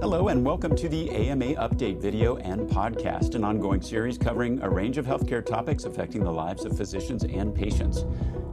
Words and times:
Hello, 0.00 0.26
and 0.26 0.44
welcome 0.44 0.74
to 0.74 0.88
the 0.88 1.08
AMA 1.10 1.54
Update 1.54 2.00
video 2.00 2.36
and 2.38 2.68
podcast, 2.68 3.36
an 3.36 3.44
ongoing 3.44 3.80
series 3.80 4.18
covering 4.18 4.60
a 4.60 4.68
range 4.68 4.98
of 4.98 5.06
healthcare 5.06 5.44
topics 5.44 5.84
affecting 5.84 6.24
the 6.24 6.30
lives 6.32 6.64
of 6.64 6.76
physicians 6.76 7.22
and 7.22 7.54
patients. 7.54 8.04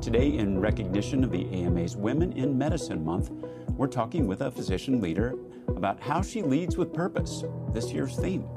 Today, 0.01 0.37
in 0.37 0.61
recognition 0.61 1.23
of 1.23 1.31
the 1.31 1.49
AMA's 1.51 1.97
Women 1.97 2.31
in 2.33 2.55
Medicine 2.55 3.03
Month, 3.03 3.31
we're 3.75 3.87
talking 3.87 4.27
with 4.27 4.41
a 4.41 4.51
physician 4.51 5.01
leader 5.01 5.33
about 5.67 5.99
how 5.99 6.21
she 6.21 6.43
leads 6.43 6.77
with 6.77 6.93
purpose, 6.93 7.43
this 7.73 7.91
year's 7.91 8.15
theme. 8.17 8.47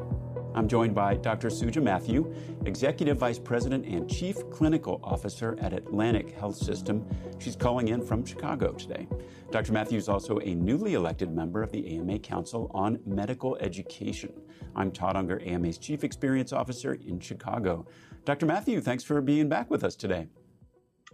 I'm 0.54 0.68
joined 0.68 0.94
by 0.94 1.16
Dr. 1.16 1.48
Suja 1.48 1.82
Mathew, 1.82 2.32
Executive 2.64 3.18
Vice 3.18 3.40
President 3.40 3.84
and 3.86 4.08
Chief 4.08 4.36
Clinical 4.50 5.00
Officer 5.02 5.58
at 5.60 5.72
Atlantic 5.72 6.30
Health 6.30 6.54
System. 6.54 7.04
She's 7.40 7.56
calling 7.56 7.88
in 7.88 8.00
from 8.00 8.24
Chicago 8.24 8.72
today. 8.72 9.08
Dr. 9.50 9.72
Mathew 9.72 9.98
is 9.98 10.08
also 10.08 10.38
a 10.38 10.54
newly 10.54 10.94
elected 10.94 11.32
member 11.32 11.60
of 11.60 11.72
the 11.72 11.98
AMA 11.98 12.20
Council 12.20 12.70
on 12.72 13.00
Medical 13.04 13.56
Education. 13.56 14.32
I'm 14.76 14.92
Todd 14.92 15.16
Unger, 15.16 15.42
AMA's 15.44 15.76
Chief 15.76 16.04
Experience 16.04 16.52
Officer 16.52 16.94
in 16.94 17.18
Chicago. 17.18 17.86
Dr. 18.24 18.46
Mathew, 18.46 18.80
thanks 18.80 19.02
for 19.02 19.20
being 19.20 19.48
back 19.48 19.68
with 19.70 19.82
us 19.82 19.96
today. 19.96 20.28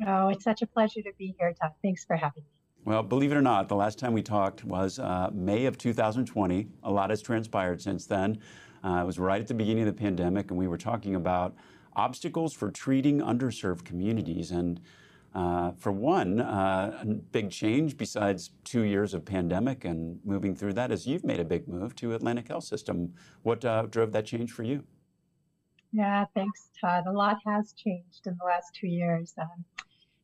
Oh, 0.07 0.29
it's 0.29 0.45
such 0.45 0.61
a 0.61 0.67
pleasure 0.67 1.01
to 1.01 1.13
be 1.19 1.35
here, 1.39 1.55
Todd. 1.59 1.73
Thanks 1.83 2.05
for 2.05 2.17
having 2.17 2.43
me. 2.43 2.51
Well, 2.85 3.03
believe 3.03 3.33
it 3.33 3.37
or 3.37 3.43
not, 3.43 3.69
the 3.69 3.77
last 3.77 3.99
time 3.99 4.13
we 4.13 4.23
talked 4.23 4.65
was 4.65 4.99
uh, 4.99 5.31
May 5.33 5.67
of 5.67 5.77
2020. 5.77 6.69
A 6.83 6.91
lot 6.91 7.11
has 7.11 7.21
transpired 7.21 7.83
since 7.83 8.07
then. 8.07 8.39
Uh, 8.83 9.01
it 9.03 9.07
was 9.07 9.19
right 9.19 9.41
at 9.41 9.49
the 9.49 9.55
beginning 9.55 9.87
of 9.87 9.95
the 9.95 10.01
pandemic, 10.01 10.51
and 10.51 10.59
we 10.59 10.67
were 10.67 10.79
talking 10.79 11.15
about 11.15 11.55
obstacles 11.95 12.53
for 12.53 12.71
treating 12.71 13.21
underserved 13.21 13.85
communities. 13.85 14.51
And 14.51 14.81
uh, 15.35 15.73
for 15.73 15.93
one, 15.93 16.41
uh, 16.41 16.99
a 17.03 17.07
big 17.07 17.51
change 17.51 17.97
besides 17.97 18.51
two 18.65 18.83
years 18.83 19.15
of 19.15 19.25
pandemic 19.25 19.85
and 19.85 20.19
moving 20.25 20.55
through 20.55 20.73
that 20.75 20.91
is 20.91 21.07
you've 21.07 21.25
made 21.25 21.41
a 21.41 21.45
big 21.45 21.69
move 21.69 21.95
to 21.97 22.15
Atlantic 22.15 22.49
Health 22.49 22.65
System. 22.65 23.15
What 23.43 23.65
uh, 23.65 23.83
drove 23.83 24.13
that 24.13 24.27
change 24.27 24.51
for 24.51 24.63
you? 24.63 24.85
Yeah, 25.93 26.25
thanks, 26.35 26.71
Todd. 26.81 27.05
A 27.07 27.13
lot 27.13 27.39
has 27.47 27.73
changed 27.73 28.27
in 28.27 28.37
the 28.39 28.45
last 28.45 28.75
two 28.75 28.87
years. 28.87 29.35
Um, 29.41 29.65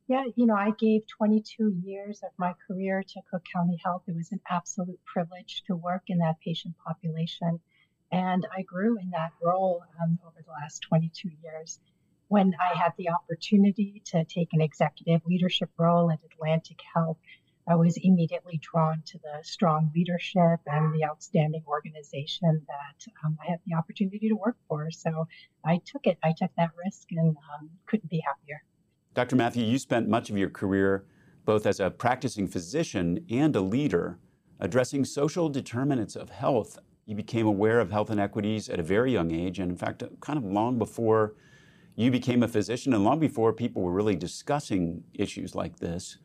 yeah, 0.09 0.23
you 0.37 0.47
know, 0.47 0.55
I 0.55 0.71
gave 0.79 1.03
22 1.09 1.81
years 1.85 2.21
of 2.23 2.31
my 2.39 2.55
career 2.67 3.03
to 3.03 3.21
Cook 3.29 3.43
County 3.53 3.77
Health. 3.85 4.03
It 4.07 4.15
was 4.15 4.31
an 4.31 4.41
absolute 4.49 5.01
privilege 5.05 5.65
to 5.67 5.75
work 5.75 6.03
in 6.07 6.19
that 6.19 6.37
patient 6.45 6.77
population. 6.87 7.59
And 8.13 8.47
I 8.57 8.63
grew 8.63 8.99
in 8.99 9.11
that 9.11 9.33
role 9.43 9.83
um, 10.03 10.19
over 10.27 10.43
the 10.45 10.53
last 10.53 10.81
22 10.83 11.31
years. 11.43 11.81
When 12.29 12.55
I 12.61 12.77
had 12.77 12.93
the 12.99 13.11
opportunity 13.11 14.03
to 14.07 14.25
take 14.25 14.49
an 14.53 14.61
executive 14.61 15.23
leadership 15.27 15.71
role 15.79 16.11
at 16.11 16.19
Atlantic 16.33 16.81
Health, 16.95 17.19
I 17.69 17.75
was 17.75 17.97
immediately 17.97 18.61
drawn 18.63 19.03
to 19.07 19.19
the 19.19 19.43
strong 19.43 19.91
leadership 19.95 20.61
and 20.67 20.95
the 20.95 21.05
outstanding 21.05 21.65
organization 21.67 22.65
that 22.69 23.13
um, 23.25 23.37
I 23.45 23.51
had 23.51 23.61
the 23.67 23.75
opportunity 23.75 24.29
to 24.29 24.37
work 24.37 24.57
for. 24.69 24.91
So 24.93 25.27
I 25.65 25.81
took 25.85 26.07
it. 26.07 26.17
I 26.23 26.33
took 26.37 26.51
that 26.57 26.71
risk 26.85 27.09
and 27.11 27.37
um, 27.37 27.71
couldn't 27.87 28.09
be 28.09 28.23
happier. 28.25 28.63
Dr. 29.15 29.35
Mathew, 29.35 29.65
you 29.65 29.79
spent 29.79 30.09
much 30.09 30.31
of 30.31 30.37
your 30.37 30.51
career 30.51 31.07
both 31.45 31.67
as 31.67 31.81
a 31.81 31.91
practicing 31.91 32.47
physician 32.47 33.25
and 33.31 33.55
a 33.57 33.61
leader 33.61 34.19
addressing 34.61 35.05
social 35.05 35.49
determinants 35.49 36.17
of 36.17 36.31
health 36.31 36.79
you 37.07 37.15
became 37.15 37.47
aware 37.47 37.79
of 37.79 37.91
health 37.91 38.11
inequities 38.11 38.69
at 38.69 38.81
a 38.81 38.83
very 38.83 39.13
young 39.13 39.31
age, 39.31 39.61
and 39.61 39.71
in 39.71 39.77
fact, 39.77 40.03
kind 40.21 40.37
of 40.37 40.45
long 40.45 40.77
before 40.77 41.35
you 41.95 42.11
became 42.11 42.43
a 42.43 42.49
physician 42.49 42.93
and 42.93 43.05
long 43.05 43.19
before 43.21 43.53
people 43.53 43.81
were 43.81 43.93
really 43.93 44.17
discussing 44.17 45.03
issues 45.15 45.55
like 45.55 45.79
this. 45.79 46.19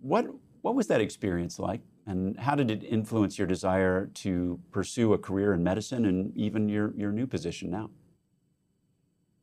What, 0.00 0.26
what 0.60 0.74
was 0.74 0.86
that 0.88 1.00
experience 1.00 1.58
like, 1.58 1.80
and 2.06 2.38
how 2.38 2.54
did 2.54 2.70
it 2.70 2.84
influence 2.84 3.38
your 3.38 3.46
desire 3.46 4.06
to 4.14 4.60
pursue 4.70 5.14
a 5.14 5.18
career 5.18 5.54
in 5.54 5.64
medicine 5.64 6.04
and 6.04 6.36
even 6.36 6.68
your, 6.68 6.92
your 6.96 7.12
new 7.12 7.26
position 7.26 7.70
now? 7.70 7.90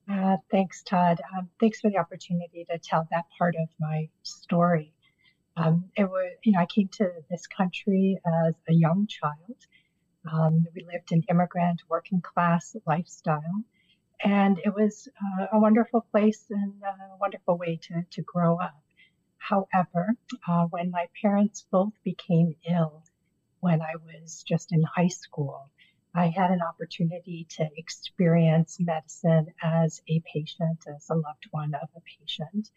Uh, 0.09 0.37
thanks, 0.51 0.83
Todd. 0.83 1.19
Um, 1.37 1.49
thanks 1.59 1.81
for 1.81 1.89
the 1.89 1.97
opportunity 1.97 2.65
to 2.69 2.77
tell 2.77 3.07
that 3.11 3.25
part 3.37 3.55
of 3.61 3.67
my 3.79 4.07
story. 4.23 4.93
Um, 5.57 5.85
it 5.97 6.05
was, 6.05 6.31
you 6.43 6.51
know, 6.51 6.59
I 6.59 6.67
came 6.67 6.87
to 6.93 7.11
this 7.31 7.47
country 7.47 8.19
as 8.25 8.53
a 8.69 8.73
young 8.73 9.07
child 9.07 9.57
um, 10.31 10.65
we 10.75 10.83
lived 10.83 11.11
an 11.11 11.23
immigrant, 11.29 11.81
working 11.89 12.21
class 12.21 12.75
lifestyle. 12.85 13.63
And 14.23 14.59
it 14.65 14.73
was 14.73 15.07
uh, 15.21 15.47
a 15.53 15.59
wonderful 15.59 16.01
place 16.11 16.45
and 16.49 16.73
a 16.83 17.17
wonderful 17.19 17.57
way 17.57 17.79
to, 17.83 18.03
to 18.09 18.21
grow 18.23 18.57
up. 18.57 18.81
However, 19.37 20.15
uh, 20.47 20.65
when 20.65 20.91
my 20.91 21.07
parents 21.21 21.65
both 21.71 21.93
became 22.03 22.55
ill 22.69 23.03
when 23.59 23.81
I 23.81 23.95
was 23.95 24.43
just 24.43 24.71
in 24.71 24.83
high 24.83 25.07
school, 25.07 25.69
I 26.13 26.27
had 26.27 26.51
an 26.51 26.61
opportunity 26.61 27.45
to 27.57 27.69
experience 27.77 28.79
medicine 28.79 29.53
as 29.61 30.01
a 30.09 30.21
patient, 30.33 30.79
as 30.87 31.07
a 31.09 31.15
loved 31.15 31.47
one 31.51 31.75
of 31.75 31.89
a 31.95 32.01
patient. 32.01 32.69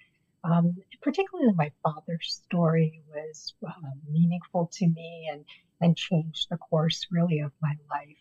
Um, 0.44 0.76
particularly 1.02 1.52
my 1.54 1.70
father's 1.82 2.42
story 2.44 3.02
was 3.08 3.54
uh, 3.66 3.72
meaningful 4.10 4.70
to 4.74 4.88
me 4.88 5.28
and 5.32 5.44
and 5.80 5.96
changed 5.96 6.48
the 6.50 6.56
course 6.56 7.06
really 7.10 7.40
of 7.40 7.52
my 7.60 7.74
life. 7.90 8.16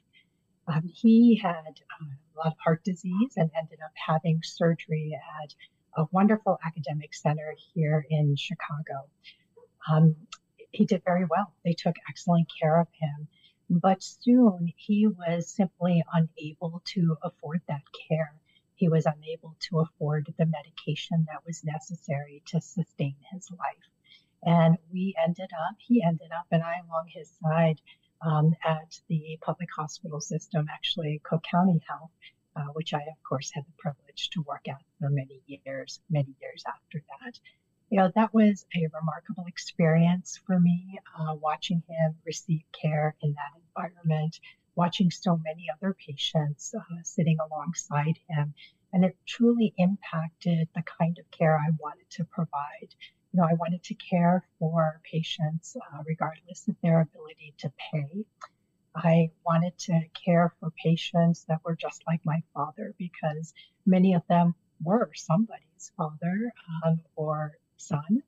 Um, 0.67 0.83
he 0.93 1.35
had 1.35 1.79
uh, 2.01 2.05
a 2.05 2.37
lot 2.37 2.47
of 2.47 2.57
heart 2.63 2.83
disease 2.83 3.33
and 3.35 3.49
ended 3.57 3.79
up 3.83 3.91
having 3.95 4.41
surgery 4.43 5.17
at 5.43 5.53
a 5.97 6.05
wonderful 6.11 6.59
academic 6.65 7.13
center 7.13 7.55
here 7.73 8.05
in 8.09 8.35
Chicago. 8.35 9.09
Um, 9.89 10.15
he 10.71 10.85
did 10.85 11.03
very 11.03 11.25
well. 11.25 11.53
They 11.65 11.73
took 11.73 11.95
excellent 12.07 12.47
care 12.59 12.79
of 12.79 12.87
him. 12.93 13.27
But 13.69 14.01
soon 14.01 14.73
he 14.75 15.07
was 15.07 15.47
simply 15.47 16.03
unable 16.11 16.81
to 16.85 17.17
afford 17.23 17.61
that 17.67 17.83
care. 18.07 18.33
He 18.75 18.89
was 18.89 19.05
unable 19.05 19.55
to 19.69 19.79
afford 19.79 20.33
the 20.37 20.45
medication 20.45 21.25
that 21.27 21.45
was 21.45 21.63
necessary 21.63 22.41
to 22.47 22.61
sustain 22.61 23.15
his 23.31 23.49
life. 23.51 23.89
And 24.44 24.77
we 24.91 25.16
ended 25.22 25.50
up, 25.53 25.75
he 25.79 26.01
ended 26.01 26.31
up, 26.38 26.47
and 26.51 26.63
I 26.63 26.75
along 26.88 27.07
his 27.09 27.29
side 27.44 27.81
um, 28.22 28.55
at 28.63 29.00
the 29.07 29.38
public 29.41 29.69
hospital 29.75 30.22
system, 30.22 30.67
actually, 30.72 31.22
Cook 31.23 31.44
County 31.50 31.81
Health, 31.88 32.11
uh, 32.55 32.72
which 32.73 32.94
I, 32.94 33.00
of 33.00 33.23
course, 33.27 33.51
had 33.53 33.66
the 33.66 33.73
privilege 33.77 34.29
to 34.31 34.41
work 34.41 34.67
at 34.67 34.81
for 35.00 35.09
many 35.09 35.41
years, 35.47 36.00
many 36.09 36.35
years 36.41 36.63
after 36.67 37.03
that. 37.09 37.39
You 37.89 37.97
know, 37.97 38.11
that 38.16 38.33
was 38.33 38.66
a 38.75 38.88
remarkable 38.94 39.45
experience 39.47 40.39
for 40.45 40.59
me, 40.59 41.00
uh, 41.17 41.35
watching 41.35 41.81
him 41.88 42.16
receive 42.25 42.61
care 42.71 43.16
in 43.21 43.33
that 43.33 43.61
environment, 43.66 44.39
watching 44.75 45.11
so 45.11 45.38
many 45.44 45.66
other 45.73 45.94
patients 45.94 46.73
uh, 46.75 47.03
sitting 47.03 47.38
alongside 47.39 48.19
him. 48.27 48.53
And 48.94 49.06
it 49.06 49.17
truly 49.25 49.73
impacted 49.77 50.67
the 50.75 50.83
kind 50.83 51.17
of 51.19 51.29
care 51.31 51.57
I 51.57 51.71
wanted 51.79 52.09
to 52.11 52.25
provide 52.25 52.94
you 53.31 53.40
know, 53.40 53.47
I 53.50 53.53
wanted 53.53 53.84
to 53.84 53.95
care 53.95 54.44
for 54.57 55.01
patients 55.09 55.78
uh, 55.78 56.03
regardless 56.06 56.67
of 56.67 56.75
their 56.81 57.01
ability 57.01 57.53
to 57.59 57.72
pay. 57.91 58.25
I 58.95 59.29
wanted 59.45 59.78
to 59.79 60.01
care 60.25 60.53
for 60.59 60.72
patients 60.84 61.45
that 61.47 61.62
were 61.63 61.75
just 61.75 62.03
like 62.07 62.22
my 62.25 62.41
father 62.53 62.95
because 62.97 63.53
many 63.85 64.16
of 64.16 64.23
them 64.28 64.56
were 64.84 65.12
somebody's 65.13 65.91
father 65.95 66.51
um, 66.84 67.01
or 67.16 67.53
son 67.78 68.23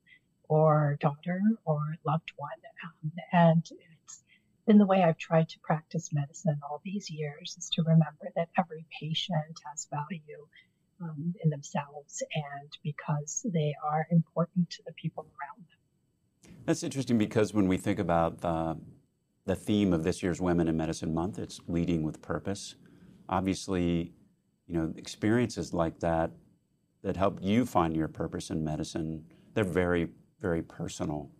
or 0.48 0.96
daughter 1.00 1.40
or 1.64 1.96
loved 2.04 2.32
one. 2.36 2.50
Um, 2.84 3.12
and 3.32 3.68
it's 4.04 4.22
been 4.66 4.78
the 4.78 4.86
way 4.86 5.02
I've 5.02 5.18
tried 5.18 5.48
to 5.50 5.58
practice 5.60 6.12
medicine 6.12 6.60
all 6.62 6.80
these 6.84 7.10
years 7.10 7.56
is 7.58 7.68
to 7.70 7.82
remember 7.82 8.30
that 8.36 8.50
every 8.56 8.86
patient 9.00 9.60
has 9.66 9.88
value 9.90 10.46
um, 11.02 11.34
in 11.42 11.50
themselves 11.50 12.22
and 12.34 12.70
because 12.82 13.44
they 13.52 13.74
are 13.84 14.06
important 14.10 14.70
to 14.70 14.82
the 14.86 14.92
people 14.92 15.24
around 15.24 15.66
them. 15.68 16.54
That's 16.66 16.82
interesting 16.82 17.18
because 17.18 17.52
when 17.52 17.68
we 17.68 17.76
think 17.76 17.98
about 17.98 18.40
the, 18.40 18.78
the 19.46 19.56
theme 19.56 19.92
of 19.92 20.04
this 20.04 20.22
year's 20.22 20.40
Women 20.40 20.68
in 20.68 20.76
Medicine 20.76 21.12
Month, 21.12 21.38
it's 21.38 21.60
leading 21.66 22.02
with 22.02 22.22
purpose. 22.22 22.76
Obviously, 23.28 24.12
you 24.66 24.74
know, 24.74 24.92
experiences 24.96 25.72
like 25.72 26.00
that 26.00 26.30
that 27.02 27.16
help 27.16 27.38
you 27.42 27.66
find 27.66 27.96
your 27.96 28.08
purpose 28.08 28.50
in 28.50 28.62
medicine, 28.62 29.24
they're 29.54 29.64
very, 29.64 30.08
very 30.40 30.62
personal. 30.62 31.30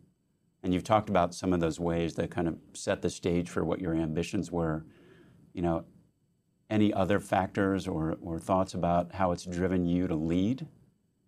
And 0.62 0.74
you've 0.74 0.84
talked 0.84 1.08
about 1.08 1.34
some 1.34 1.52
of 1.52 1.60
those 1.60 1.80
ways 1.80 2.14
that 2.14 2.30
kind 2.30 2.48
of 2.48 2.56
set 2.72 3.02
the 3.02 3.10
stage 3.10 3.48
for 3.48 3.64
what 3.64 3.80
your 3.80 3.94
ambitions 3.94 4.50
were. 4.50 4.84
You 5.54 5.62
know, 5.62 5.84
any 6.72 6.92
other 6.92 7.20
factors 7.20 7.86
or, 7.86 8.16
or 8.22 8.38
thoughts 8.38 8.72
about 8.74 9.14
how 9.14 9.30
it's 9.30 9.44
driven 9.44 9.84
you 9.84 10.06
to 10.08 10.14
lead 10.14 10.66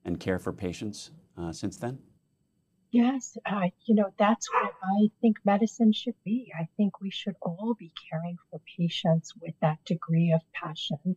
and 0.04 0.18
care 0.18 0.38
for 0.38 0.52
patients 0.52 1.10
uh, 1.38 1.52
since 1.52 1.76
then? 1.76 1.98
Yes, 2.90 3.36
uh, 3.44 3.68
you 3.86 3.94
know, 3.96 4.10
that's 4.18 4.48
what 4.52 4.72
I 4.82 5.10
think 5.20 5.38
medicine 5.44 5.92
should 5.92 6.14
be. 6.24 6.52
I 6.58 6.68
think 6.76 7.00
we 7.00 7.10
should 7.10 7.34
all 7.42 7.74
be 7.78 7.92
caring 8.08 8.36
for 8.48 8.60
patients 8.78 9.34
with 9.40 9.54
that 9.60 9.84
degree 9.84 10.32
of 10.32 10.40
passion. 10.52 11.16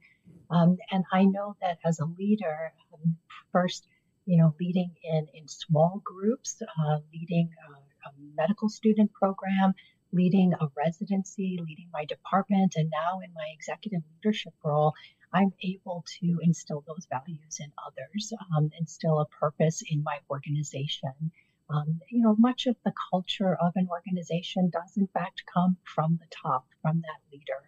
Um, 0.49 0.77
and 0.91 1.03
I 1.13 1.25
know 1.25 1.55
that 1.61 1.77
as 1.85 1.99
a 1.99 2.05
leader, 2.05 2.73
um, 2.93 3.15
first, 3.51 3.87
you 4.25 4.37
know, 4.37 4.55
leading 4.59 4.91
in, 5.03 5.27
in 5.35 5.47
small 5.47 6.01
groups, 6.03 6.61
uh, 6.61 6.97
leading 7.13 7.49
a, 7.69 8.09
a 8.09 8.11
medical 8.35 8.69
student 8.69 9.13
program, 9.13 9.73
leading 10.17 10.53
a 10.53 10.67
residency, 10.75 11.59
leading 11.67 11.89
my 11.93 12.05
department, 12.05 12.73
and 12.75 12.89
now 12.89 13.19
in 13.19 13.31
my 13.33 13.47
executive 13.53 14.01
leadership 14.15 14.53
role, 14.63 14.93
I'm 15.33 15.53
able 15.61 16.03
to 16.19 16.39
instill 16.41 16.83
those 16.87 17.05
values 17.09 17.59
in 17.59 17.71
others, 17.85 18.33
um, 18.55 18.71
instill 18.79 19.19
a 19.19 19.27
purpose 19.27 19.83
in 19.89 20.01
my 20.03 20.17
organization. 20.29 21.31
Um, 21.69 21.99
you 22.09 22.21
know, 22.21 22.35
much 22.39 22.65
of 22.65 22.77
the 22.85 22.93
culture 23.11 23.55
of 23.55 23.73
an 23.75 23.87
organization 23.91 24.69
does 24.69 24.95
in 24.95 25.07
fact 25.07 25.43
come 25.53 25.77
from 25.83 26.17
the 26.21 26.27
top, 26.43 26.65
from 26.81 27.01
that 27.01 27.21
leader. 27.31 27.61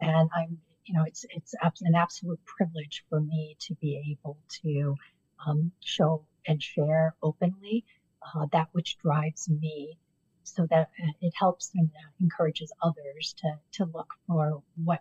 And 0.00 0.30
I'm, 0.34 0.58
you 0.86 0.94
know, 0.94 1.04
it's 1.04 1.26
it's 1.30 1.54
an 1.82 1.94
absolute 1.94 2.40
privilege 2.46 3.04
for 3.08 3.20
me 3.20 3.56
to 3.66 3.74
be 3.74 3.92
able 4.12 4.38
to 4.62 4.94
um, 5.46 5.72
show 5.80 6.24
and 6.46 6.62
share 6.62 7.14
openly 7.22 7.84
uh, 8.22 8.46
that 8.52 8.68
which 8.72 8.98
drives 8.98 9.48
me 9.48 9.98
so 10.54 10.66
that 10.70 10.90
uh, 11.02 11.12
it 11.20 11.32
helps 11.36 11.70
and 11.74 11.90
uh, 11.94 12.10
encourages 12.20 12.72
others 12.82 13.34
to, 13.38 13.58
to 13.72 13.90
look 13.94 14.14
for 14.26 14.62
what 14.84 15.00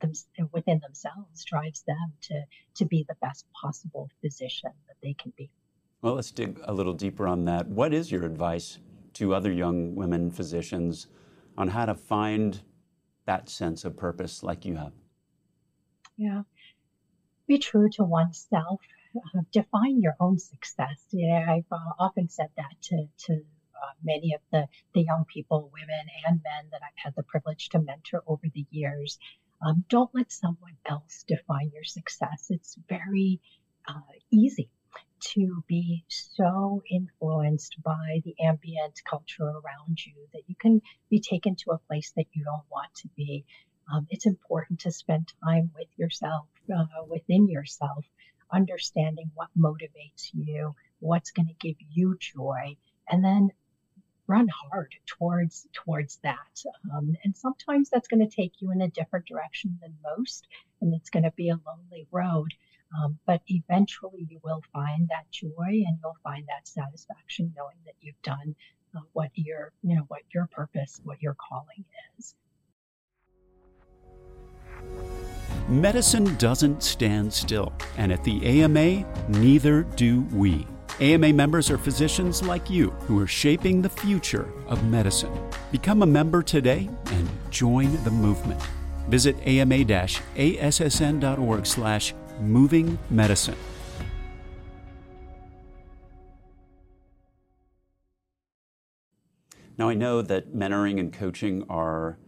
them, 0.00 0.12
within 0.52 0.80
themselves 0.80 1.44
drives 1.44 1.82
them 1.82 2.12
to, 2.22 2.42
to 2.74 2.84
be 2.84 3.04
the 3.08 3.16
best 3.20 3.46
possible 3.60 4.10
physician 4.20 4.70
that 4.88 4.96
they 5.02 5.14
can 5.14 5.32
be. 5.36 5.50
Well, 6.02 6.14
let's 6.14 6.32
dig 6.32 6.60
a 6.64 6.72
little 6.72 6.94
deeper 6.94 7.26
on 7.26 7.44
that. 7.44 7.68
What 7.68 7.94
is 7.94 8.10
your 8.10 8.24
advice 8.24 8.78
to 9.14 9.34
other 9.34 9.52
young 9.52 9.94
women 9.94 10.30
physicians 10.30 11.06
on 11.56 11.68
how 11.68 11.86
to 11.86 11.94
find 11.94 12.60
that 13.26 13.48
sense 13.48 13.84
of 13.84 13.96
purpose 13.96 14.42
like 14.42 14.64
you 14.64 14.76
have? 14.76 14.92
Yeah. 16.16 16.42
Be 17.46 17.58
true 17.58 17.88
to 17.92 18.04
oneself. 18.04 18.80
Uh, 19.14 19.42
define 19.52 20.00
your 20.00 20.16
own 20.18 20.38
success. 20.38 21.04
Yeah, 21.10 21.46
I've 21.48 21.70
uh, 21.70 21.92
often 21.98 22.28
said 22.28 22.48
that 22.56 22.74
to, 22.82 23.06
to 23.26 23.44
uh, 23.82 23.92
many 24.02 24.34
of 24.34 24.40
the, 24.52 24.66
the 24.94 25.02
young 25.02 25.24
people, 25.32 25.70
women 25.72 26.06
and 26.26 26.40
men 26.42 26.64
that 26.70 26.80
I've 26.82 26.96
had 26.96 27.14
the 27.16 27.22
privilege 27.22 27.68
to 27.70 27.78
mentor 27.80 28.22
over 28.26 28.46
the 28.54 28.66
years. 28.70 29.18
Um, 29.64 29.84
don't 29.88 30.10
let 30.14 30.32
someone 30.32 30.76
else 30.86 31.24
define 31.26 31.70
your 31.72 31.84
success. 31.84 32.46
It's 32.50 32.76
very 32.88 33.40
uh, 33.88 34.00
easy 34.30 34.68
to 35.20 35.62
be 35.68 36.04
so 36.08 36.82
influenced 36.90 37.76
by 37.82 38.20
the 38.24 38.34
ambient 38.44 39.00
culture 39.08 39.44
around 39.44 40.04
you 40.04 40.14
that 40.32 40.42
you 40.48 40.54
can 40.56 40.82
be 41.10 41.20
taken 41.20 41.54
to 41.54 41.70
a 41.70 41.78
place 41.78 42.12
that 42.16 42.26
you 42.32 42.44
don't 42.44 42.64
want 42.70 42.92
to 42.94 43.08
be. 43.16 43.44
Um, 43.92 44.06
it's 44.10 44.26
important 44.26 44.80
to 44.80 44.90
spend 44.90 45.32
time 45.44 45.70
with 45.76 45.88
yourself, 45.96 46.46
uh, 46.74 47.04
within 47.08 47.48
yourself, 47.48 48.04
understanding 48.52 49.30
what 49.34 49.48
motivates 49.56 50.30
you, 50.32 50.74
what's 51.00 51.30
going 51.30 51.48
to 51.48 51.54
give 51.54 51.76
you 51.90 52.16
joy, 52.18 52.76
and 53.08 53.24
then 53.24 53.50
run 54.32 54.48
hard 54.70 54.94
towards 55.06 55.66
towards 55.74 56.18
that. 56.22 56.62
Um, 56.94 57.14
and 57.22 57.36
sometimes 57.36 57.90
that's 57.90 58.08
going 58.08 58.26
to 58.26 58.34
take 58.34 58.54
you 58.60 58.72
in 58.72 58.80
a 58.80 58.88
different 58.88 59.26
direction 59.26 59.78
than 59.82 59.94
most, 60.16 60.48
and 60.80 60.94
it's 60.94 61.10
going 61.10 61.24
to 61.24 61.32
be 61.32 61.50
a 61.50 61.60
lonely 61.66 62.06
road. 62.10 62.50
Um, 62.98 63.18
but 63.26 63.42
eventually, 63.48 64.26
you 64.30 64.40
will 64.42 64.62
find 64.72 65.08
that 65.08 65.30
joy, 65.30 65.82
and 65.86 65.98
you'll 66.02 66.16
find 66.24 66.46
that 66.46 66.66
satisfaction 66.66 67.52
knowing 67.56 67.76
that 67.84 67.94
you've 68.00 68.22
done 68.22 68.54
uh, 68.96 69.00
what 69.12 69.30
your 69.34 69.72
you 69.82 69.96
know 69.96 70.04
what 70.08 70.22
your 70.34 70.46
purpose, 70.46 71.00
what 71.04 71.20
your 71.20 71.36
calling 71.36 71.84
is. 72.18 72.34
Medicine 75.68 76.34
doesn't 76.36 76.82
stand 76.82 77.32
still, 77.32 77.72
and 77.98 78.10
at 78.10 78.24
the 78.24 78.62
AMA, 78.62 79.06
neither 79.28 79.82
do 79.82 80.22
we. 80.32 80.66
AMA 81.00 81.32
members 81.32 81.70
are 81.70 81.78
physicians 81.78 82.42
like 82.42 82.68
you 82.68 82.90
who 83.06 83.18
are 83.18 83.26
shaping 83.26 83.80
the 83.80 83.88
future 83.88 84.52
of 84.66 84.84
medicine. 84.84 85.32
Become 85.70 86.02
a 86.02 86.06
member 86.06 86.42
today 86.42 86.90
and 87.06 87.28
join 87.50 88.02
the 88.04 88.10
movement. 88.10 88.60
Visit 89.08 89.36
ama-assn.org 89.46 90.06
slash 91.66 92.14
moving 92.40 92.98
medicine. 93.10 93.56
Now, 99.78 99.88
I 99.88 99.94
know 99.94 100.20
that 100.22 100.54
mentoring 100.54 101.00
and 101.00 101.10
coaching 101.12 101.64
are 101.68 102.18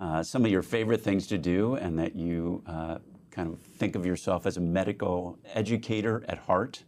uh, 0.00 0.22
some 0.22 0.44
of 0.44 0.50
your 0.50 0.62
favorite 0.62 1.00
things 1.00 1.28
to 1.28 1.38
do, 1.38 1.76
and 1.76 1.98
that 1.98 2.16
you 2.16 2.62
uh, 2.66 2.98
kind 3.30 3.48
of 3.52 3.60
think 3.60 3.94
of 3.94 4.04
yourself 4.04 4.44
as 4.44 4.56
a 4.56 4.60
medical 4.60 5.38
educator 5.54 6.24
at 6.28 6.38
heart. 6.38 6.82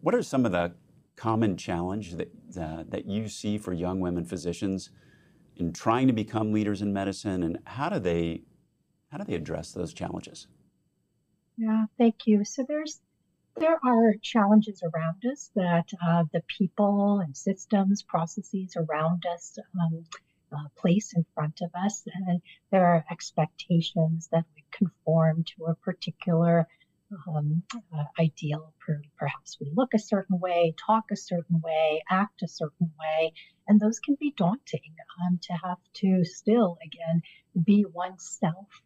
What 0.00 0.14
are 0.14 0.22
some 0.22 0.46
of 0.46 0.52
the 0.52 0.72
common 1.16 1.56
challenges 1.56 2.16
that, 2.16 2.30
uh, 2.60 2.84
that 2.88 3.06
you 3.06 3.28
see 3.28 3.58
for 3.58 3.72
young 3.72 4.00
women 4.00 4.24
physicians 4.24 4.90
in 5.56 5.72
trying 5.72 6.06
to 6.06 6.12
become 6.12 6.52
leaders 6.52 6.80
in 6.82 6.92
medicine, 6.92 7.42
and 7.42 7.58
how 7.64 7.88
do 7.88 7.98
they 7.98 8.42
how 9.10 9.18
do 9.18 9.24
they 9.24 9.34
address 9.34 9.72
those 9.72 9.92
challenges? 9.92 10.46
Yeah, 11.56 11.86
thank 11.96 12.26
you. 12.26 12.44
So 12.44 12.64
there's 12.68 13.00
there 13.56 13.78
are 13.84 14.14
challenges 14.22 14.82
around 14.82 15.24
us 15.30 15.50
that 15.56 15.88
uh, 16.06 16.24
the 16.32 16.42
people 16.46 17.18
and 17.18 17.36
systems, 17.36 18.04
processes 18.04 18.76
around 18.76 19.24
us 19.34 19.58
um, 19.80 20.04
uh, 20.52 20.68
place 20.76 21.12
in 21.14 21.26
front 21.34 21.60
of 21.60 21.70
us, 21.74 22.04
and 22.06 22.40
there 22.70 22.86
are 22.86 23.04
expectations 23.10 24.28
that 24.30 24.44
we 24.54 24.64
conform 24.70 25.44
to 25.44 25.64
a 25.64 25.74
particular 25.74 26.68
um, 27.26 27.62
uh, 27.94 28.04
ideal. 28.18 28.72
Per, 28.84 29.00
perhaps 29.16 29.58
we 29.60 29.70
look 29.74 29.94
a 29.94 29.98
certain 29.98 30.38
way, 30.38 30.74
talk 30.86 31.04
a 31.10 31.16
certain 31.16 31.60
way, 31.60 32.02
act 32.10 32.42
a 32.42 32.48
certain 32.48 32.90
way, 32.98 33.32
and 33.66 33.80
those 33.80 33.98
can 33.98 34.16
be 34.18 34.34
daunting 34.36 34.94
um, 35.24 35.38
to 35.42 35.52
have 35.64 35.78
to 35.94 36.24
still, 36.24 36.78
again, 36.84 37.22
be 37.64 37.84
oneself 37.92 38.82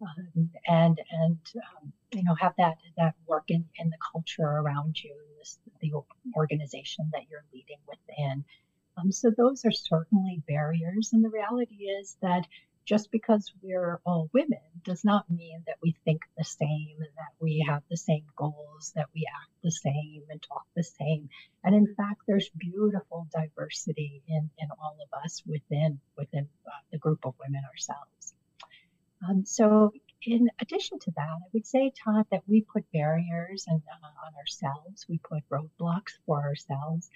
um, 0.00 0.50
and 0.66 1.00
and 1.10 1.38
um, 1.56 1.92
you 2.12 2.22
know 2.24 2.34
have 2.34 2.54
that 2.58 2.76
that 2.96 3.14
work 3.26 3.44
in, 3.48 3.64
in 3.78 3.90
the 3.90 3.98
culture 4.12 4.42
around 4.42 5.02
you, 5.02 5.14
this, 5.38 5.58
the 5.80 5.92
organization 6.36 7.10
that 7.12 7.22
you're 7.30 7.44
leading 7.52 7.78
within. 7.88 8.44
Um, 8.96 9.10
so 9.10 9.30
those 9.36 9.64
are 9.64 9.72
certainly 9.72 10.42
barriers, 10.46 11.10
and 11.12 11.24
the 11.24 11.30
reality 11.30 11.84
is 11.84 12.16
that 12.22 12.46
just 12.84 13.10
because 13.10 13.52
we're 13.62 14.00
all 14.04 14.28
women 14.32 14.58
does 14.84 15.04
not 15.04 15.30
mean 15.30 15.62
that 15.66 15.76
we 15.82 15.94
think 16.04 16.22
the 16.36 16.44
same 16.44 16.96
and 16.98 17.14
that 17.16 17.32
we 17.40 17.64
have 17.66 17.82
the 17.90 17.96
same 17.96 18.24
goals, 18.36 18.92
that 18.94 19.08
we 19.14 19.26
act 19.26 19.50
the 19.62 19.70
same 19.70 20.22
and 20.30 20.42
talk 20.42 20.64
the 20.76 20.82
same. 20.82 21.28
And 21.62 21.74
in 21.74 21.94
fact, 21.94 22.22
there's 22.26 22.50
beautiful 22.58 23.26
diversity 23.32 24.22
in, 24.28 24.50
in 24.58 24.68
all 24.82 24.96
of 25.00 25.24
us 25.24 25.42
within 25.46 25.98
within 26.16 26.48
uh, 26.66 26.70
the 26.92 26.98
group 26.98 27.24
of 27.24 27.34
women 27.40 27.62
ourselves. 27.70 28.34
Um, 29.26 29.44
so, 29.46 29.92
in 30.26 30.50
addition 30.60 30.98
to 31.00 31.10
that, 31.12 31.22
I 31.22 31.48
would 31.52 31.66
say, 31.66 31.92
Todd, 32.04 32.26
that 32.30 32.42
we 32.46 32.62
put 32.62 32.90
barriers 32.92 33.64
and, 33.66 33.80
uh, 33.90 34.26
on 34.26 34.34
ourselves. 34.36 35.06
We 35.08 35.18
put 35.18 35.42
roadblocks 35.50 36.12
for 36.26 36.42
ourselves 36.42 37.08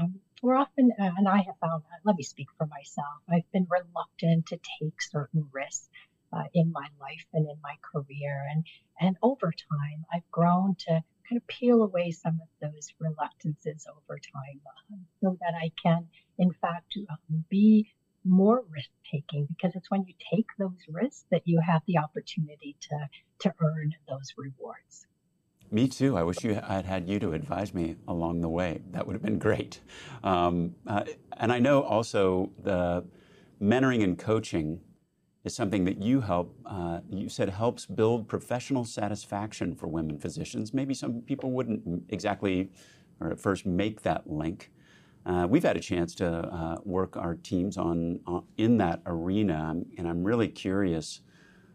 um, 0.00 0.20
we're 0.42 0.56
often, 0.56 0.90
uh, 0.98 1.10
and 1.16 1.28
I 1.28 1.38
have 1.38 1.58
found, 1.60 1.82
uh, 1.84 1.98
let 2.04 2.16
me 2.16 2.22
speak 2.22 2.48
for 2.56 2.66
myself, 2.66 3.20
I've 3.28 3.50
been 3.52 3.66
reluctant 3.70 4.46
to 4.46 4.58
take 4.80 5.02
certain 5.02 5.48
risks 5.52 5.88
uh, 6.32 6.44
in 6.54 6.72
my 6.72 6.86
life 7.00 7.24
and 7.32 7.48
in 7.48 7.56
my 7.62 7.74
career. 7.82 8.46
And, 8.52 8.64
and 9.00 9.16
over 9.22 9.52
time, 9.52 10.04
I've 10.12 10.30
grown 10.30 10.76
to 10.86 11.02
kind 11.28 11.36
of 11.40 11.46
peel 11.46 11.82
away 11.82 12.10
some 12.10 12.40
of 12.40 12.48
those 12.72 12.88
reluctances 12.98 13.86
over 13.90 14.18
time 14.18 14.60
um, 14.92 15.00
so 15.22 15.36
that 15.40 15.54
I 15.60 15.70
can, 15.82 16.06
in 16.38 16.52
fact, 16.52 16.96
um, 17.10 17.44
be 17.48 17.90
more 18.24 18.64
risk 18.70 18.90
taking 19.10 19.46
because 19.46 19.74
it's 19.74 19.90
when 19.90 20.04
you 20.06 20.14
take 20.32 20.46
those 20.58 20.78
risks 20.88 21.24
that 21.30 21.42
you 21.46 21.60
have 21.64 21.82
the 21.86 21.98
opportunity 21.98 22.76
to, 22.80 22.96
to 23.40 23.54
earn 23.60 23.92
those 24.08 24.34
rewards. 24.36 25.06
Me 25.70 25.86
too. 25.86 26.16
I 26.16 26.22
wish 26.22 26.42
you 26.44 26.58
I 26.66 26.74
had 26.74 26.86
had 26.86 27.08
you 27.08 27.18
to 27.18 27.32
advise 27.32 27.74
me 27.74 27.96
along 28.06 28.40
the 28.40 28.48
way. 28.48 28.80
That 28.92 29.06
would 29.06 29.12
have 29.12 29.22
been 29.22 29.38
great. 29.38 29.80
Um, 30.24 30.74
uh, 30.86 31.04
and 31.36 31.52
I 31.52 31.58
know 31.58 31.82
also 31.82 32.50
the 32.62 33.04
mentoring 33.60 34.02
and 34.02 34.18
coaching 34.18 34.80
is 35.44 35.54
something 35.54 35.84
that 35.84 36.00
you 36.00 36.22
help. 36.22 36.54
Uh, 36.64 37.00
you 37.10 37.28
said 37.28 37.50
helps 37.50 37.84
build 37.84 38.28
professional 38.28 38.84
satisfaction 38.84 39.74
for 39.74 39.88
women 39.88 40.18
physicians. 40.18 40.72
Maybe 40.72 40.94
some 40.94 41.20
people 41.20 41.50
wouldn't 41.50 42.04
exactly, 42.08 42.70
or 43.20 43.30
at 43.30 43.38
first 43.38 43.66
make 43.66 44.02
that 44.02 44.28
link. 44.30 44.70
Uh, 45.26 45.46
we've 45.48 45.64
had 45.64 45.76
a 45.76 45.80
chance 45.80 46.14
to 46.14 46.26
uh, 46.26 46.76
work 46.84 47.16
our 47.16 47.34
teams 47.34 47.76
on, 47.76 48.20
on, 48.26 48.44
in 48.56 48.78
that 48.78 49.02
arena, 49.04 49.76
and 49.98 50.08
I'm 50.08 50.24
really 50.24 50.48
curious 50.48 51.20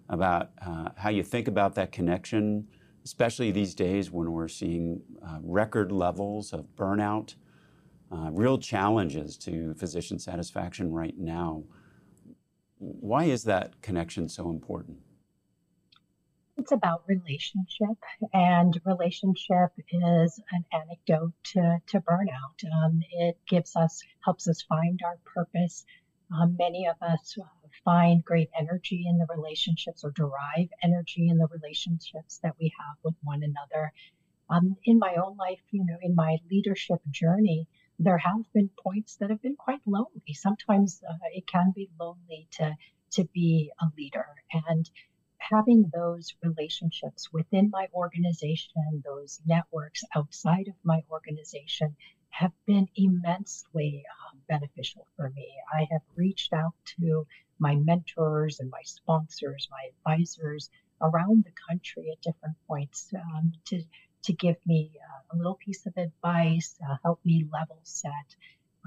about 0.10 0.50
uh, 0.66 0.90
how 0.98 1.10
you 1.10 1.22
think 1.22 1.48
about 1.48 1.76
that 1.76 1.92
connection 1.92 2.68
especially 3.04 3.52
these 3.52 3.76
days 3.76 4.12
when 4.12 4.32
we're 4.32 4.48
seeing 4.48 5.02
uh, 5.26 5.40
record 5.42 5.92
levels 5.92 6.54
of 6.54 6.66
burnout, 6.76 7.36
uh, 8.12 8.30
real 8.32 8.58
challenges 8.58 9.38
to 9.38 9.74
physician 9.76 10.20
satisfaction 10.20 10.92
right 10.92 11.18
now. 11.18 11.64
Why 12.78 13.26
is 13.26 13.44
that 13.44 13.82
connection 13.82 14.30
so 14.30 14.50
important? 14.50 14.98
It's 16.58 16.72
about 16.72 17.04
relationship, 17.08 17.98
and 18.32 18.80
relationship 18.86 19.72
is 19.90 20.40
an 20.52 20.64
antidote 20.72 21.34
to, 21.46 21.80
to 21.88 22.00
burnout. 22.02 22.86
Um, 22.86 23.02
it 23.12 23.38
gives 23.48 23.76
us, 23.76 24.02
helps 24.24 24.48
us 24.48 24.62
find 24.62 25.00
our 25.04 25.18
purpose, 25.26 25.84
Um, 26.34 26.56
many 26.58 26.88
of 26.88 26.96
us 27.02 27.38
find 27.86 28.24
great 28.26 28.50
energy 28.60 29.06
in 29.08 29.18
the 29.18 29.28
relationships 29.30 30.04
or 30.04 30.12
derive 30.12 30.70
energy 30.82 31.30
in 31.30 31.38
the 31.38 31.48
relationships 31.48 32.40
that 32.42 32.56
we 32.60 32.74
have 32.80 32.98
with 33.04 33.16
one 33.24 33.44
another. 33.44 33.94
Um, 34.50 34.76
in 34.84 34.98
my 34.98 35.16
own 35.16 35.38
life, 35.38 35.62
you 35.72 35.86
know, 35.86 35.98
in 36.02 36.16
my 36.16 36.38
leadership 36.50 37.02
journey, 37.12 37.68
there 38.00 38.18
have 38.18 38.52
been 38.54 38.70
points 38.84 39.16
that 39.18 39.30
have 39.30 39.42
been 39.42 39.56
quite 39.56 39.82
lonely. 39.86 40.34
Sometimes 40.34 41.04
uh, 41.08 41.14
it 41.34 41.46
can 41.48 41.72
be 41.76 41.90
lonely 42.00 42.48
to 42.52 42.76
to 43.12 43.26
be 43.26 43.72
a 43.80 43.86
leader, 43.96 44.26
and 44.68 44.90
having 45.38 45.92
those 45.94 46.34
relationships 46.42 47.32
within 47.32 47.70
my 47.70 47.88
organization, 47.94 49.04
those 49.06 49.40
networks 49.46 50.04
outside 50.16 50.68
of 50.68 50.74
my 50.84 51.04
organization, 51.12 51.96
have 52.34 52.52
been 52.66 52.88
immensely 52.96 54.04
uh, 54.10 54.38
beneficial 54.50 55.06
for 55.16 55.30
me. 55.30 55.48
I 55.72 55.88
have 55.92 56.02
reached 56.16 56.52
out 56.52 56.74
to 57.00 57.28
my 57.60 57.76
mentors 57.76 58.60
and 58.60 58.70
my 58.72 58.82
sponsors, 58.84 59.68
my 59.72 59.90
advisors 59.94 60.70
around 61.00 61.44
the 61.46 61.54
country 61.70 62.10
at 62.12 62.22
different 62.22 62.56
points 62.68 63.14
um, 63.16 63.54
to 63.66 63.84
to 64.24 64.34
give 64.34 64.56
me 64.66 64.92
uh, 65.00 65.36
a 65.36 65.38
little 65.38 65.56
piece 65.56 65.86
of 65.86 65.94
advice, 65.98 66.76
uh, 66.90 66.96
help 67.04 67.20
me 67.26 67.46
level 67.52 67.80
set. 67.84 68.30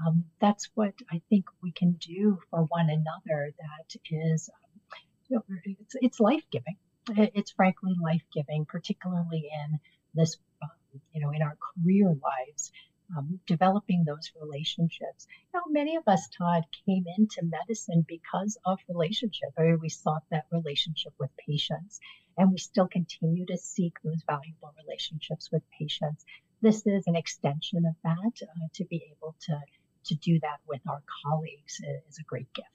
Um, 0.03 0.25
that's 0.41 0.67
what 0.73 0.93
I 1.11 1.21
think 1.29 1.45
we 1.61 1.71
can 1.71 1.91
do 1.93 2.39
for 2.49 2.63
one 2.63 2.89
another. 2.89 3.53
That 3.59 3.95
is, 4.09 4.49
um, 4.49 4.81
you 5.29 5.35
know, 5.37 5.43
it's, 5.63 5.95
it's 6.01 6.19
life 6.19 6.43
giving. 6.51 6.77
It's 7.09 7.51
frankly 7.51 7.95
life 8.01 8.23
giving, 8.33 8.65
particularly 8.65 9.49
in 9.53 9.79
this, 10.15 10.37
um, 10.63 11.01
you 11.13 11.21
know, 11.21 11.31
in 11.31 11.41
our 11.43 11.55
career 11.55 12.07
lives 12.07 12.71
um, 13.15 13.39
developing 13.47 14.03
those 14.03 14.31
relationships. 14.39 15.27
Know, 15.53 15.61
many 15.69 15.95
of 15.95 16.03
us, 16.07 16.27
Todd, 16.37 16.63
came 16.85 17.05
into 17.17 17.43
medicine 17.43 18.05
because 18.07 18.57
of 18.65 18.79
relationship. 18.89 19.49
I 19.57 19.63
mean, 19.63 19.79
we 19.81 19.89
sought 19.89 20.23
that 20.31 20.45
relationship 20.51 21.13
with 21.19 21.29
patients, 21.37 21.99
and 22.37 22.51
we 22.51 22.57
still 22.57 22.87
continue 22.87 23.45
to 23.45 23.57
seek 23.57 23.93
those 24.03 24.23
valuable 24.27 24.73
relationships 24.85 25.51
with 25.51 25.63
patients. 25.77 26.25
This 26.61 26.85
is 26.85 27.07
an 27.07 27.15
extension 27.15 27.85
of 27.85 27.95
that. 28.03 28.41
Uh, 28.41 28.67
to 28.73 28.85
be 28.85 29.03
able 29.11 29.35
to 29.41 29.59
to 30.05 30.15
do 30.15 30.39
that 30.39 30.59
with 30.67 30.81
our 30.89 31.01
colleagues 31.23 31.81
is 32.07 32.17
a 32.17 32.23
great 32.23 32.51
gift. 32.53 32.67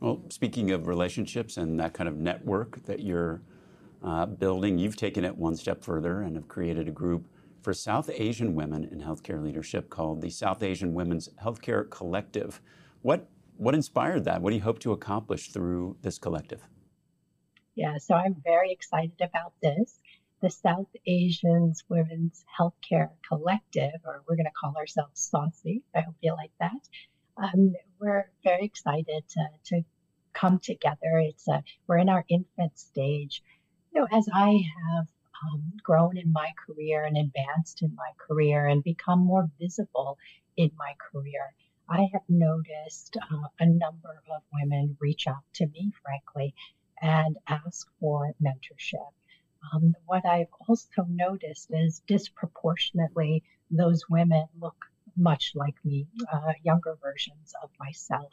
Well, 0.00 0.24
speaking 0.30 0.72
of 0.72 0.88
relationships 0.88 1.56
and 1.56 1.78
that 1.78 1.94
kind 1.94 2.08
of 2.08 2.16
network 2.16 2.84
that 2.86 3.00
you're 3.00 3.40
uh, 4.02 4.26
building, 4.26 4.78
you've 4.78 4.96
taken 4.96 5.24
it 5.24 5.36
one 5.36 5.54
step 5.56 5.84
further 5.84 6.20
and 6.20 6.34
have 6.34 6.48
created 6.48 6.88
a 6.88 6.90
group 6.90 7.26
for 7.62 7.72
South 7.72 8.10
Asian 8.12 8.54
women 8.54 8.84
in 8.84 9.00
healthcare 9.00 9.42
leadership 9.42 9.88
called 9.88 10.20
the 10.20 10.30
South 10.30 10.62
Asian 10.62 10.94
Women's 10.94 11.28
Healthcare 11.42 11.88
Collective. 11.88 12.60
What, 13.02 13.28
what 13.56 13.74
inspired 13.74 14.24
that? 14.24 14.42
What 14.42 14.50
do 14.50 14.56
you 14.56 14.62
hope 14.62 14.80
to 14.80 14.92
accomplish 14.92 15.50
through 15.50 15.96
this 16.02 16.18
collective? 16.18 16.62
Yeah, 17.74 17.98
so 17.98 18.14
I'm 18.14 18.36
very 18.44 18.72
excited 18.72 19.20
about 19.20 19.54
this. 19.62 19.98
The 20.42 20.50
South 20.50 20.88
Asians 21.06 21.84
Women's 21.88 22.44
Healthcare 22.58 23.10
Collective, 23.26 23.94
or 24.04 24.22
we're 24.28 24.36
going 24.36 24.46
to 24.46 24.52
call 24.60 24.74
ourselves 24.76 25.20
SAWSY. 25.20 25.82
I 25.94 26.00
hope 26.00 26.16
you 26.20 26.34
like 26.34 26.50
that. 26.58 26.88
Um, 27.36 27.74
we're 28.00 28.28
very 28.42 28.64
excited 28.64 29.22
to, 29.30 29.46
to 29.66 29.82
come 30.32 30.58
together. 30.58 31.18
It's 31.20 31.46
a, 31.48 31.62
we're 31.86 31.98
in 31.98 32.08
our 32.08 32.24
infant 32.28 32.78
stage. 32.78 33.42
You 33.94 34.00
know, 34.00 34.08
as 34.10 34.28
I 34.32 34.62
have 34.90 35.06
um, 35.42 35.72
grown 35.82 36.16
in 36.16 36.32
my 36.32 36.52
career 36.66 37.04
and 37.04 37.16
advanced 37.16 37.82
in 37.82 37.94
my 37.94 38.10
career 38.18 38.66
and 38.66 38.82
become 38.84 39.20
more 39.20 39.50
visible 39.58 40.18
in 40.56 40.70
my 40.76 40.94
career, 41.10 41.54
I 41.88 42.08
have 42.12 42.22
noticed 42.28 43.16
uh, 43.16 43.48
a 43.58 43.66
number 43.66 44.22
of 44.34 44.42
women 44.52 44.96
reach 45.00 45.26
out 45.26 45.44
to 45.54 45.66
me, 45.66 45.92
frankly, 46.02 46.54
and 47.00 47.36
ask 47.48 47.88
for 47.98 48.32
mentorship. 48.42 49.12
Um, 49.72 49.94
what 50.06 50.24
I've 50.24 50.52
also 50.68 51.04
noticed 51.08 51.68
is 51.70 52.02
disproportionately 52.06 53.42
those 53.70 54.08
women 54.08 54.46
look 54.58 54.76
much 55.16 55.52
like 55.54 55.76
me, 55.84 56.06
uh, 56.32 56.52
younger 56.62 56.96
versions 57.02 57.54
of 57.62 57.70
myself. 57.78 58.32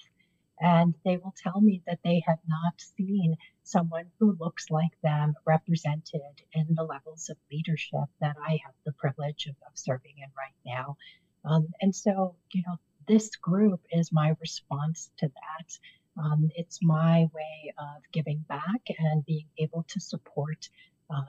And 0.61 0.93
they 1.05 1.17
will 1.17 1.33
tell 1.41 1.61
me 1.61 1.81
that 1.87 1.99
they 2.03 2.21
have 2.27 2.39
not 2.47 2.73
seen 2.97 3.35
someone 3.63 4.11
who 4.19 4.35
looks 4.39 4.69
like 4.69 4.91
them 5.01 5.35
represented 5.45 6.41
in 6.53 6.67
the 6.75 6.83
levels 6.83 7.29
of 7.29 7.37
leadership 7.51 8.09
that 8.19 8.35
I 8.45 8.59
have 8.65 8.73
the 8.85 8.91
privilege 8.93 9.45
of, 9.47 9.55
of 9.67 9.77
serving 9.77 10.15
in 10.17 10.29
right 10.37 10.55
now. 10.65 10.97
Um, 11.45 11.67
and 11.81 11.95
so, 11.95 12.35
you 12.51 12.63
know, 12.67 12.77
this 13.07 13.35
group 13.37 13.81
is 13.91 14.11
my 14.11 14.35
response 14.41 15.09
to 15.17 15.27
that. 15.27 15.79
Um, 16.21 16.49
it's 16.55 16.79
my 16.83 17.29
way 17.33 17.73
of 17.77 18.03
giving 18.11 18.43
back 18.49 18.81
and 18.99 19.25
being 19.25 19.47
able 19.57 19.85
to 19.87 19.99
support 19.99 20.69
uh, 21.09 21.23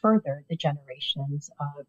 further 0.00 0.44
the 0.48 0.56
generations 0.56 1.50
of 1.58 1.86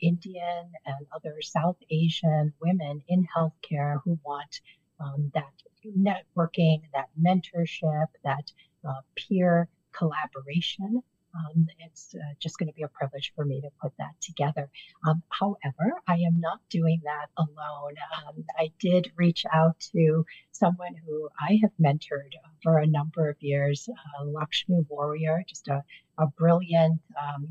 Indian 0.00 0.70
and 0.84 1.06
other 1.14 1.40
South 1.42 1.78
Asian 1.90 2.52
women 2.60 3.02
in 3.08 3.26
healthcare 3.36 4.00
who 4.04 4.18
want 4.24 4.60
um, 5.00 5.30
that 5.34 5.52
networking, 5.84 6.82
that 6.94 7.08
mentorship, 7.20 8.06
that 8.24 8.50
uh, 8.86 9.00
peer 9.14 9.68
collaboration. 9.92 11.02
Um, 11.34 11.66
it's 11.80 12.14
uh, 12.14 12.32
just 12.40 12.58
going 12.58 12.68
to 12.68 12.74
be 12.74 12.82
a 12.82 12.88
privilege 12.88 13.32
for 13.36 13.44
me 13.44 13.60
to 13.60 13.68
put 13.82 13.92
that 13.98 14.18
together. 14.22 14.70
Um, 15.06 15.22
however, 15.28 15.92
I 16.08 16.14
am 16.14 16.40
not 16.40 16.60
doing 16.70 17.02
that 17.04 17.26
alone. 17.36 17.94
Um, 18.26 18.44
I 18.58 18.70
did 18.80 19.12
reach 19.16 19.44
out 19.52 19.78
to 19.92 20.24
someone 20.52 20.94
who 21.04 21.28
I 21.38 21.58
have 21.60 21.72
mentored 21.78 22.32
for 22.62 22.78
a 22.78 22.86
number 22.86 23.28
of 23.28 23.36
years, 23.40 23.86
uh, 23.90 24.24
Lakshmi 24.24 24.86
Warrior, 24.88 25.44
just 25.46 25.68
a, 25.68 25.84
a 26.16 26.26
brilliant, 26.26 27.02
um, 27.20 27.48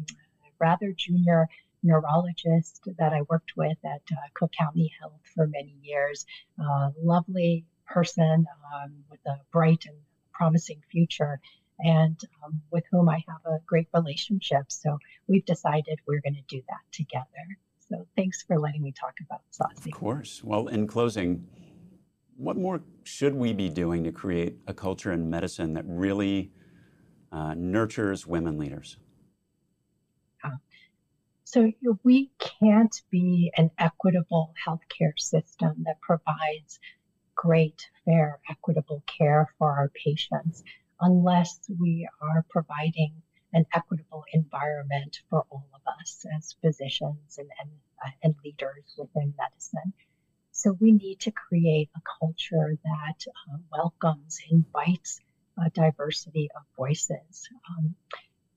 rather 0.60 0.92
junior 0.98 1.48
neurologist 1.86 2.82
that 2.98 3.14
I 3.14 3.22
worked 3.30 3.52
with 3.56 3.78
at 3.86 4.02
uh, 4.12 4.16
Cook 4.34 4.52
County 4.58 4.92
Health 5.00 5.22
for 5.34 5.48
many 5.48 5.76
years. 5.82 6.26
Uh, 6.60 6.90
lovely 7.02 7.66
person 7.86 8.46
um, 8.74 8.94
with 9.10 9.20
a 9.28 9.36
bright 9.52 9.86
and 9.86 9.96
promising 10.34 10.82
future 10.92 11.40
and 11.80 12.20
um, 12.44 12.62
with 12.72 12.84
whom 12.92 13.10
I 13.10 13.24
have 13.28 13.46
a 13.46 13.60
great 13.66 13.88
relationship. 13.94 14.66
So 14.70 14.98
we've 15.28 15.46
decided 15.46 16.00
we're 16.08 16.22
going 16.22 16.36
to 16.36 16.56
do 16.56 16.62
that 16.68 16.82
together. 16.92 17.26
So 17.90 18.08
thanks 18.16 18.44
for 18.44 18.60
letting 18.60 18.82
me 18.82 18.94
talk 19.00 19.14
about 19.24 19.42
SAWSY. 19.52 19.92
Of 19.92 19.98
course. 19.98 20.44
Well, 20.44 20.68
in 20.68 20.88
closing, 20.88 21.46
what 22.38 22.58
more 22.58 22.82
should 23.04 23.36
we 23.36 23.54
be 23.54 23.70
doing 23.70 24.04
to 24.06 24.12
create 24.12 24.58
a 24.68 24.74
culture 24.74 25.12
in 25.12 25.30
medicine 25.30 25.74
that 25.74 25.84
really 25.86 26.52
uh, 27.32 27.54
nurtures 27.56 28.26
women 28.26 28.58
leaders? 28.58 28.98
Uh, 31.46 31.52
so 31.52 31.72
we 32.04 32.32
can't 32.40 33.02
be 33.12 33.52
an 33.58 33.72
equitable 33.78 34.54
healthcare 34.66 35.18
system 35.18 35.84
that 35.86 36.02
provides 36.02 36.80
great, 37.36 37.90
fair, 38.06 38.40
equitable 38.50 39.04
care 39.06 39.48
for 39.58 39.72
our 39.72 39.90
patients 39.90 40.64
unless 41.02 41.60
we 41.80 42.08
are 42.22 42.46
providing 42.50 43.22
an 43.54 43.66
equitable 43.74 44.24
environment 44.34 45.20
for 45.30 45.46
all 45.50 45.68
of 45.74 45.82
us 46.00 46.26
as 46.36 46.56
physicians 46.62 47.38
and, 47.38 47.50
and, 47.62 47.70
uh, 48.06 48.10
and 48.24 48.36
leaders 48.44 48.96
within 48.98 49.34
medicine. 49.38 49.94
So 50.52 50.72
we 50.80 50.92
need 50.94 51.20
to 51.22 51.32
create 51.32 51.90
a 51.96 52.02
culture 52.20 52.78
that 52.84 53.26
uh, 53.28 53.58
welcomes, 53.72 54.40
invites 54.50 55.20
a 55.58 55.70
diversity 55.70 56.50
of 56.56 56.64
voices. 56.76 57.50
Um, 57.70 57.96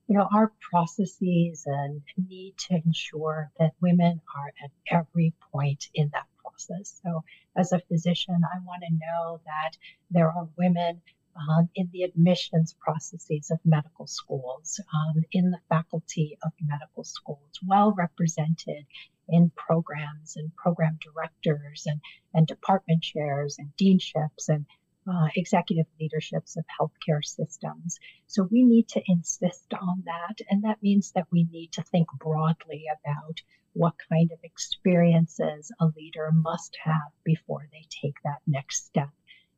you 0.09 0.17
know, 0.17 0.27
our 0.33 0.51
processes 0.59 1.63
and 1.67 2.01
need 2.27 2.57
to 2.57 2.81
ensure 2.83 3.51
that 3.59 3.73
women 3.79 4.19
are 4.35 4.51
at 4.63 4.71
every 4.89 5.33
point 5.53 5.87
in 5.93 6.09
that 6.13 6.25
process. 6.41 6.99
So, 7.03 7.23
as 7.55 7.71
a 7.71 7.79
physician, 7.87 8.41
I 8.43 8.57
want 8.65 8.83
to 8.87 8.95
know 8.95 9.39
that 9.45 9.77
there 10.09 10.31
are 10.31 10.49
women 10.57 10.99
um, 11.35 11.69
in 11.75 11.89
the 11.93 12.01
admissions 12.01 12.75
processes 12.79 13.51
of 13.51 13.59
medical 13.63 14.07
schools, 14.07 14.81
um, 14.91 15.23
in 15.31 15.51
the 15.51 15.59
faculty 15.69 16.39
of 16.43 16.53
medical 16.59 17.03
schools, 17.03 17.59
well 17.65 17.93
represented 17.95 18.87
in 19.29 19.51
programs 19.55 20.35
and 20.35 20.55
program 20.55 20.97
directors 21.01 21.83
and, 21.85 22.01
and 22.33 22.47
department 22.47 23.03
chairs 23.03 23.57
and 23.59 23.71
deanships 23.79 24.49
and 24.49 24.65
uh, 25.09 25.27
executive 25.35 25.87
leaderships 25.99 26.55
of 26.55 26.65
healthcare 26.79 27.23
systems. 27.23 27.99
So 28.27 28.47
we 28.51 28.63
need 28.63 28.87
to 28.89 29.01
insist 29.07 29.73
on 29.73 30.03
that. 30.05 30.39
And 30.49 30.63
that 30.63 30.83
means 30.83 31.11
that 31.13 31.27
we 31.31 31.47
need 31.51 31.71
to 31.73 31.83
think 31.83 32.07
broadly 32.19 32.85
about 32.99 33.41
what 33.73 33.95
kind 34.09 34.31
of 34.31 34.39
experiences 34.43 35.71
a 35.79 35.87
leader 35.97 36.29
must 36.31 36.77
have 36.83 37.11
before 37.23 37.67
they 37.71 37.85
take 38.01 38.15
that 38.23 38.41
next 38.45 38.85
step 38.85 39.09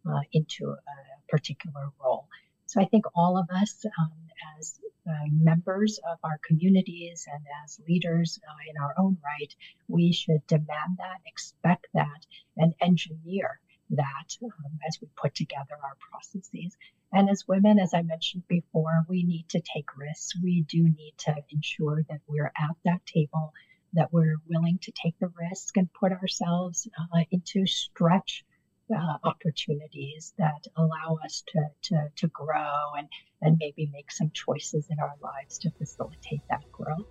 uh, 0.09 0.21
into 0.31 0.71
a 0.71 1.29
particular 1.29 1.89
role. 2.03 2.27
So 2.65 2.79
I 2.79 2.85
think 2.85 3.05
all 3.15 3.37
of 3.37 3.49
us, 3.49 3.85
um, 3.99 4.11
as 4.57 4.79
uh, 5.07 5.11
members 5.31 5.99
of 6.09 6.19
our 6.23 6.39
communities 6.47 7.27
and 7.31 7.43
as 7.65 7.79
leaders 7.89 8.39
uh, 8.47 8.69
in 8.69 8.81
our 8.81 8.93
own 8.97 9.17
right, 9.23 9.53
we 9.87 10.13
should 10.13 10.45
demand 10.47 10.97
that, 10.97 11.19
expect 11.25 11.87
that, 11.93 12.25
and 12.55 12.73
engineer 12.79 13.59
that 13.91 14.35
um, 14.43 14.79
as 14.87 14.97
we 15.01 15.07
put 15.15 15.35
together 15.35 15.75
our 15.83 15.97
processes. 16.09 16.77
And 17.13 17.29
as 17.29 17.47
women, 17.47 17.79
as 17.79 17.93
I 17.93 18.01
mentioned 18.01 18.47
before, 18.47 19.05
we 19.07 19.23
need 19.23 19.49
to 19.49 19.61
take 19.61 19.97
risks. 19.97 20.33
We 20.41 20.63
do 20.67 20.83
need 20.83 21.13
to 21.19 21.35
ensure 21.51 22.03
that 22.09 22.21
we're 22.27 22.51
at 22.57 22.75
that 22.85 23.05
table, 23.05 23.53
that 23.93 24.13
we're 24.13 24.37
willing 24.47 24.79
to 24.83 24.91
take 24.91 25.19
the 25.19 25.31
risk 25.49 25.77
and 25.77 25.91
put 25.93 26.13
ourselves 26.13 26.87
uh, 27.13 27.23
into 27.31 27.65
stretch 27.65 28.45
uh, 28.93 29.17
opportunities 29.23 30.33
that 30.37 30.67
allow 30.75 31.17
us 31.23 31.43
to, 31.47 31.61
to, 31.81 32.09
to 32.17 32.27
grow 32.27 32.93
and, 32.97 33.07
and 33.41 33.57
maybe 33.59 33.89
make 33.91 34.11
some 34.11 34.31
choices 34.33 34.87
in 34.89 34.99
our 34.99 35.13
lives 35.21 35.57
to 35.59 35.71
facilitate 35.71 36.41
that 36.49 36.63
growth. 36.71 37.07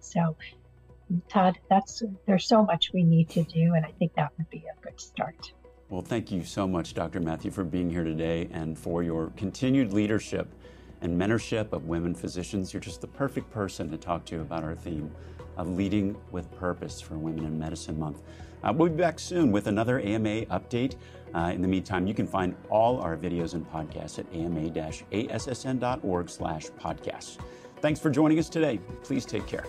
So, 0.00 0.36
Todd, 1.28 1.58
that's 1.68 2.02
there's 2.26 2.46
so 2.46 2.64
much 2.64 2.92
we 2.92 3.02
need 3.02 3.30
to 3.30 3.42
do, 3.42 3.74
and 3.74 3.84
I 3.84 3.90
think 3.98 4.14
that 4.14 4.30
would 4.38 4.48
be 4.48 4.64
a 4.64 4.84
good 4.84 5.00
start. 5.00 5.52
Well, 5.90 6.02
thank 6.02 6.30
you 6.30 6.44
so 6.44 6.68
much, 6.68 6.94
Dr. 6.94 7.18
Mathew, 7.18 7.50
for 7.50 7.64
being 7.64 7.90
here 7.90 8.04
today 8.04 8.48
and 8.52 8.78
for 8.78 9.02
your 9.02 9.32
continued 9.36 9.92
leadership 9.92 10.46
and 11.00 11.20
mentorship 11.20 11.72
of 11.72 11.86
women 11.86 12.14
physicians. 12.14 12.72
You're 12.72 12.80
just 12.80 13.00
the 13.00 13.08
perfect 13.08 13.50
person 13.50 13.90
to 13.90 13.96
talk 13.98 14.24
to 14.26 14.40
about 14.40 14.62
our 14.62 14.76
theme 14.76 15.10
of 15.56 15.68
leading 15.68 16.16
with 16.30 16.48
purpose 16.54 17.00
for 17.00 17.18
Women 17.18 17.44
in 17.44 17.58
Medicine 17.58 17.98
Month. 17.98 18.22
Uh, 18.62 18.72
we'll 18.72 18.88
be 18.88 18.94
back 18.94 19.18
soon 19.18 19.50
with 19.50 19.66
another 19.66 19.98
AMA 19.98 20.42
update. 20.46 20.94
Uh, 21.34 21.50
in 21.52 21.60
the 21.60 21.66
meantime, 21.66 22.06
you 22.06 22.14
can 22.14 22.26
find 22.26 22.54
all 22.68 23.00
our 23.00 23.16
videos 23.16 23.54
and 23.54 23.68
podcasts 23.68 24.20
at 24.20 24.26
ama-assn.org 24.32 26.30
slash 26.30 26.66
podcasts. 26.80 27.38
Thanks 27.80 27.98
for 27.98 28.10
joining 28.10 28.38
us 28.38 28.48
today. 28.48 28.78
Please 29.02 29.24
take 29.24 29.48
care. 29.48 29.64